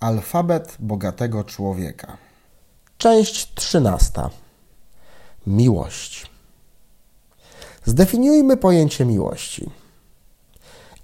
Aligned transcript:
Alfabet 0.00 0.76
bogatego 0.78 1.44
człowieka. 1.44 2.16
Część 2.98 3.54
trzynasta. 3.54 4.30
Miłość. 5.46 6.30
Zdefiniujmy 7.84 8.56
pojęcie 8.56 9.04
miłości. 9.04 9.70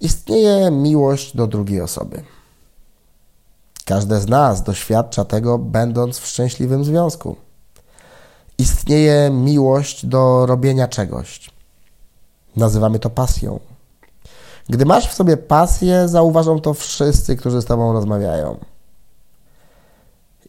Istnieje 0.01 0.71
miłość 0.71 1.35
do 1.35 1.47
drugiej 1.47 1.81
osoby. 1.81 2.23
Każde 3.85 4.19
z 4.19 4.27
nas 4.27 4.63
doświadcza 4.63 5.25
tego, 5.25 5.57
będąc 5.57 6.19
w 6.19 6.27
szczęśliwym 6.27 6.85
związku. 6.85 7.35
Istnieje 8.57 9.29
miłość 9.29 10.05
do 10.05 10.45
robienia 10.45 10.87
czegoś. 10.87 11.49
Nazywamy 12.55 12.99
to 12.99 13.09
pasją. 13.09 13.59
Gdy 14.69 14.85
masz 14.85 15.09
w 15.09 15.13
sobie 15.13 15.37
pasję, 15.37 16.07
zauważą 16.07 16.61
to 16.61 16.73
wszyscy, 16.73 17.35
którzy 17.35 17.61
z 17.61 17.65
Tobą 17.65 17.93
rozmawiają. 17.93 18.57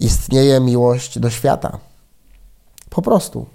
Istnieje 0.00 0.60
miłość 0.60 1.18
do 1.18 1.30
świata. 1.30 1.78
Po 2.90 3.02
prostu. 3.02 3.46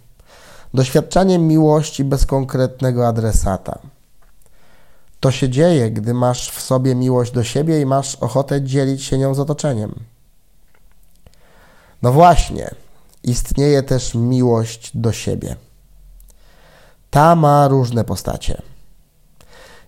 Doświadczanie 0.74 1.40
miłości 1.40 2.04
bez 2.04 2.26
konkretnego 2.26 3.08
adresata. 3.08 3.80
To 5.20 5.32
się 5.32 5.50
dzieje, 5.50 5.92
gdy 5.92 6.14
masz 6.14 6.52
w 6.52 6.62
sobie 6.62 6.96
miłość 6.96 7.32
do 7.32 7.44
siebie 7.44 7.82
i 7.82 7.86
masz 7.86 8.16
ochotę 8.16 8.62
dzielić 8.62 9.04
się 9.04 9.18
nią 9.18 9.34
z 9.34 9.40
otoczeniem. 9.40 10.00
No 12.02 12.12
właśnie, 12.12 12.70
istnieje 13.24 13.84
też 13.84 14.16
miłość 14.16 14.98
do 14.98 15.12
siebie. 15.12 15.56
Ta 17.10 17.36
ma 17.36 17.68
różne 17.68 18.04
postacie. 18.04 18.62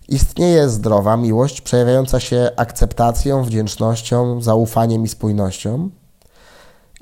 Istnieje 0.07 0.69
zdrowa 0.69 1.17
miłość 1.17 1.61
przejawiająca 1.61 2.19
się 2.19 2.51
akceptacją, 2.57 3.43
wdzięcznością, 3.43 4.41
zaufaniem 4.41 5.03
i 5.03 5.07
spójnością. 5.07 5.89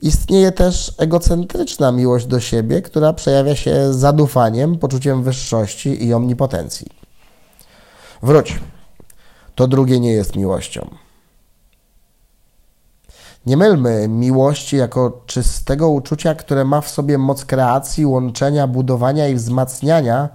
Istnieje 0.04 0.52
też 0.52 0.94
egocentryczna 0.98 1.92
miłość 1.92 2.26
do 2.26 2.40
siebie, 2.40 2.82
która 2.82 3.14
przejawia 3.14 3.56
się 3.56 3.94
zadufaniem, 3.94 4.78
poczuciem 4.78 5.24
wyższości 5.24 6.06
i 6.06 6.14
omnipotencji. 6.14 6.88
Wróć. 8.24 8.60
To 9.56 9.68
drugie 9.68 10.00
nie 10.00 10.12
jest 10.12 10.36
miłością. 10.36 10.90
Nie 13.46 13.58
mylmy 13.58 14.08
miłości 14.08 14.78
jako 14.78 15.22
czystego 15.26 15.90
uczucia, 15.90 16.36
które 16.36 16.66
ma 16.66 16.82
w 16.82 16.90
sobie 16.90 17.18
moc 17.18 17.46
kreacji, 17.46 18.06
łączenia, 18.06 18.68
budowania 18.68 19.28
i 19.28 19.36
wzmacniania 19.36 20.30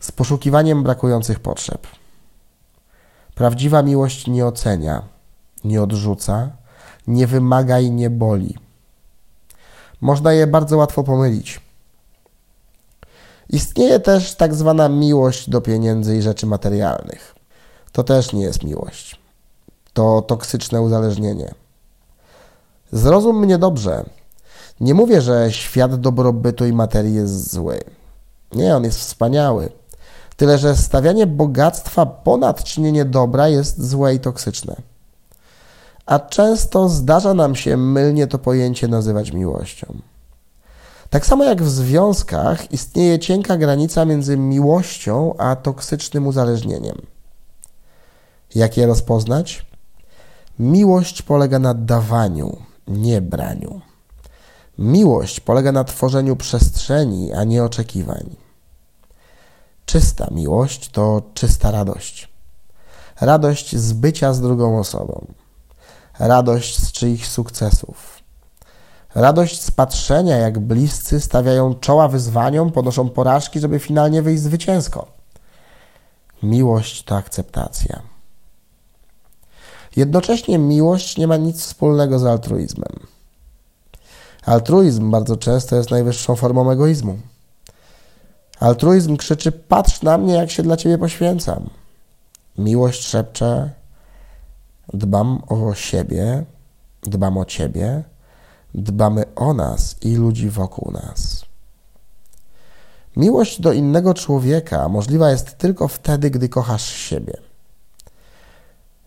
z 0.00 0.12
poszukiwaniem 0.12 0.82
brakujących 0.82 1.40
potrzeb. 1.40 1.86
Prawdziwa 3.34 3.82
miłość 3.82 4.26
nie 4.26 4.46
ocenia, 4.46 5.02
nie 5.64 5.82
odrzuca, 5.82 6.50
nie 7.06 7.26
wymaga 7.26 7.80
i 7.80 7.90
nie 7.90 8.10
boli. 8.10 8.63
Można 10.04 10.32
je 10.32 10.46
bardzo 10.46 10.76
łatwo 10.76 11.04
pomylić. 11.04 11.60
Istnieje 13.50 14.00
też 14.00 14.34
tak 14.34 14.54
zwana 14.54 14.88
miłość 14.88 15.50
do 15.50 15.60
pieniędzy 15.60 16.16
i 16.16 16.22
rzeczy 16.22 16.46
materialnych. 16.46 17.34
To 17.92 18.04
też 18.04 18.32
nie 18.32 18.42
jest 18.42 18.64
miłość. 18.64 19.20
To 19.92 20.22
toksyczne 20.22 20.82
uzależnienie. 20.82 21.54
Zrozum 22.92 23.40
mnie 23.40 23.58
dobrze. 23.58 24.04
Nie 24.80 24.94
mówię, 24.94 25.20
że 25.20 25.52
świat 25.52 26.00
dobrobytu 26.00 26.66
i 26.66 26.72
materii 26.72 27.14
jest 27.14 27.52
zły. 27.52 27.80
Nie, 28.54 28.76
on 28.76 28.84
jest 28.84 28.98
wspaniały. 28.98 29.68
Tyle, 30.36 30.58
że 30.58 30.76
stawianie 30.76 31.26
bogactwa 31.26 32.06
ponad 32.06 32.64
czynienie 32.64 33.04
dobra 33.04 33.48
jest 33.48 33.88
złe 33.88 34.14
i 34.14 34.20
toksyczne. 34.20 34.76
A 36.06 36.18
często 36.18 36.88
zdarza 36.88 37.34
nam 37.34 37.54
się 37.54 37.76
mylnie 37.76 38.26
to 38.26 38.38
pojęcie 38.38 38.88
nazywać 38.88 39.32
miłością. 39.32 39.94
Tak 41.10 41.26
samo 41.26 41.44
jak 41.44 41.62
w 41.62 41.70
związkach 41.70 42.72
istnieje 42.72 43.18
cienka 43.18 43.56
granica 43.56 44.04
między 44.04 44.36
miłością 44.36 45.34
a 45.38 45.56
toksycznym 45.56 46.26
uzależnieniem. 46.26 46.96
Jak 48.54 48.76
je 48.76 48.86
rozpoznać? 48.86 49.66
Miłość 50.58 51.22
polega 51.22 51.58
na 51.58 51.74
dawaniu, 51.74 52.56
nie 52.88 53.20
braniu. 53.20 53.80
Miłość 54.78 55.40
polega 55.40 55.72
na 55.72 55.84
tworzeniu 55.84 56.36
przestrzeni, 56.36 57.32
a 57.32 57.44
nie 57.44 57.64
oczekiwań. 57.64 58.36
Czysta 59.86 60.28
miłość 60.30 60.90
to 60.90 61.22
czysta 61.34 61.70
radość. 61.70 62.28
Radość 63.20 63.76
z 63.76 63.92
bycia 63.92 64.32
z 64.32 64.40
drugą 64.40 64.78
osobą. 64.78 65.26
Radość 66.18 66.78
z 66.78 66.92
czyichś 66.92 67.28
sukcesów. 67.28 68.22
Radość 69.14 69.62
z 69.62 69.70
patrzenia, 69.70 70.36
jak 70.36 70.58
bliscy 70.58 71.20
stawiają 71.20 71.74
czoła 71.74 72.08
wyzwaniom, 72.08 72.72
ponoszą 72.72 73.08
porażki, 73.08 73.60
żeby 73.60 73.78
finalnie 73.78 74.22
wyjść 74.22 74.42
zwycięsko. 74.42 75.06
Miłość 76.42 77.04
to 77.04 77.16
akceptacja. 77.16 78.02
Jednocześnie 79.96 80.58
miłość 80.58 81.16
nie 81.16 81.26
ma 81.26 81.36
nic 81.36 81.60
wspólnego 81.60 82.18
z 82.18 82.24
altruizmem. 82.24 83.06
Altruizm 84.46 85.10
bardzo 85.10 85.36
często 85.36 85.76
jest 85.76 85.90
najwyższą 85.90 86.36
formą 86.36 86.70
egoizmu. 86.70 87.18
Altruizm 88.60 89.16
krzyczy: 89.16 89.52
Patrz 89.52 90.02
na 90.02 90.18
mnie, 90.18 90.34
jak 90.34 90.50
się 90.50 90.62
dla 90.62 90.76
ciebie 90.76 90.98
poświęcam. 90.98 91.70
Miłość 92.58 93.06
szepcze: 93.06 93.70
Dbam 94.92 95.42
o 95.48 95.74
siebie, 95.74 96.44
dbam 97.02 97.38
o 97.38 97.44
ciebie, 97.44 98.02
dbamy 98.74 99.24
o 99.34 99.54
nas 99.54 99.96
i 100.02 100.16
ludzi 100.16 100.50
wokół 100.50 100.92
nas. 100.92 101.44
Miłość 103.16 103.60
do 103.60 103.72
innego 103.72 104.14
człowieka 104.14 104.88
możliwa 104.88 105.30
jest 105.30 105.58
tylko 105.58 105.88
wtedy, 105.88 106.30
gdy 106.30 106.48
kochasz 106.48 106.92
siebie. 106.92 107.36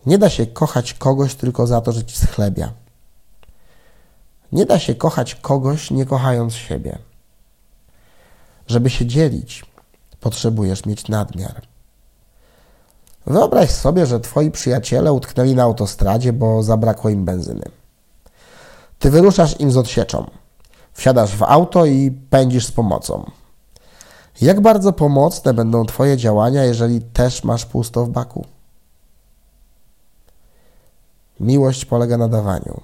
Nie 0.06 0.18
da 0.18 0.30
się 0.30 0.46
kochać 0.46 0.94
kogoś 0.94 1.36
tylko 1.36 1.68
za 1.68 1.82
to, 1.82 1.92
że 1.92 2.04
ci 2.04 2.18
schlebia. 2.18 2.74
Nie 4.52 4.66
da 4.66 4.80
się 4.80 4.96
kochać 4.96 5.36
kogoś, 5.36 5.92
nie 5.92 6.06
kochając 6.06 6.54
siebie. 6.54 6.98
Żeby 8.68 8.90
się 8.90 9.06
dzielić, 9.06 9.66
potrzebujesz 10.20 10.86
mieć 10.86 11.08
nadmiar. 11.08 11.68
Wyobraź 13.28 13.70
sobie, 13.70 14.06
że 14.06 14.20
twoi 14.20 14.52
przyjaciele 14.52 15.14
utknęli 15.14 15.56
na 15.56 15.64
autostradzie, 15.64 16.34
bo 16.34 16.64
zabrakło 16.64 17.10
im 17.10 17.26
benzyny. 17.26 17.66
Ty 19.00 19.12
wyruszasz 19.12 19.60
im 19.60 19.72
z 19.72 19.78
odsieczą. 19.78 20.30
Wsiadasz 20.94 21.36
w 21.36 21.44
auto 21.44 21.86
i 21.86 22.12
pędzisz 22.12 22.66
z 22.66 22.72
pomocą. 22.72 23.32
Jak 24.42 24.62
bardzo 24.62 24.94
pomocne 24.94 25.54
będą 25.54 25.86
Twoje 25.86 26.18
działania, 26.18 26.64
jeżeli 26.64 27.02
też 27.02 27.44
masz 27.44 27.66
pusto 27.66 28.06
w 28.06 28.10
baku? 28.10 28.46
Miłość 31.40 31.86
polega 31.86 32.18
na 32.18 32.28
dawaniu. 32.28 32.82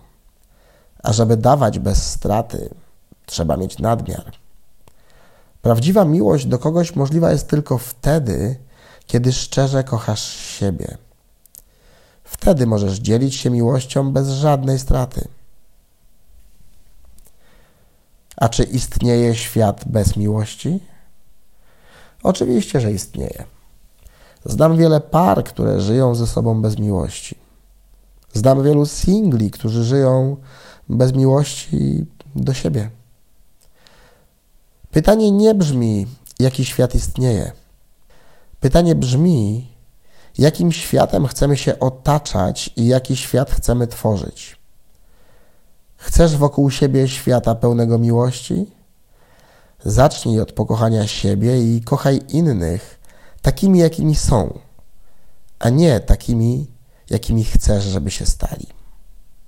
A 1.04 1.14
żeby 1.14 1.38
dawać 1.38 1.80
bez 1.80 2.12
straty, 2.12 2.70
trzeba 3.26 3.58
mieć 3.58 3.80
nadmiar. 3.80 4.32
Prawdziwa 5.62 6.06
miłość 6.06 6.46
do 6.46 6.60
kogoś 6.60 6.96
możliwa 6.96 7.32
jest 7.32 7.48
tylko 7.48 7.78
wtedy, 7.78 8.56
kiedy 9.08 9.34
szczerze 9.34 9.84
kochasz 9.84 10.24
siebie. 10.38 10.98
Wtedy 12.24 12.68
możesz 12.68 12.98
dzielić 12.98 13.36
się 13.36 13.50
miłością 13.50 14.12
bez 14.12 14.30
żadnej 14.30 14.80
straty. 14.80 15.28
A 18.38 18.50
czy 18.50 18.64
istnieje 18.64 19.36
świat 19.36 19.84
bez 19.86 20.18
miłości? 20.18 20.80
Oczywiście, 22.24 22.82
że 22.82 22.92
istnieje. 22.92 23.44
Znam 24.46 24.78
wiele 24.78 25.02
par, 25.02 25.44
które 25.44 25.82
żyją 25.82 26.16
ze 26.16 26.28
sobą 26.28 26.62
bez 26.62 26.80
miłości. 26.80 27.36
Znam 28.34 28.64
wielu 28.64 28.86
singli, 28.86 29.52
którzy 29.52 29.84
żyją 29.84 30.38
bez 30.90 31.14
miłości 31.14 32.06
do 32.36 32.54
siebie. 32.54 32.90
Pytanie 34.92 35.32
nie 35.32 35.56
brzmi, 35.56 36.08
jaki 36.40 36.66
świat 36.66 36.96
istnieje. 36.96 37.52
Pytanie 38.64 38.96
brzmi, 38.96 39.68
jakim 40.38 40.72
światem 40.72 41.28
chcemy 41.28 41.58
się 41.58 41.80
otaczać 41.80 42.70
i 42.76 42.88
jaki 42.88 43.16
świat 43.16 43.52
chcemy 43.52 43.88
tworzyć. 43.88 44.60
Chcesz 45.98 46.38
wokół 46.38 46.72
siebie 46.72 47.08
świata 47.08 47.56
pełnego 47.56 48.00
miłości? 48.00 48.66
Zacznij 49.86 50.40
od 50.40 50.52
pokochania 50.52 51.08
siebie 51.08 51.76
i 51.76 51.82
kochaj 51.82 52.22
innych 52.30 53.00
takimi, 53.42 53.80
jakimi 53.80 54.16
są, 54.16 54.60
a 55.60 55.70
nie 55.70 56.00
takimi, 56.00 56.68
jakimi 57.10 57.44
chcesz, 57.44 57.84
żeby 57.84 58.12
się 58.12 58.26
stali. 58.26 58.68